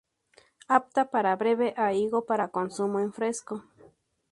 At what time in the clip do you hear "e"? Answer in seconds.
1.85-1.87